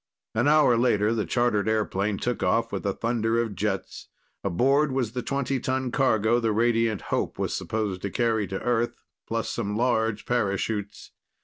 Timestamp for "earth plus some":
8.63-9.77